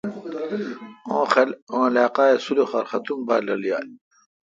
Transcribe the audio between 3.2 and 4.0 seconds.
بال رل یال۔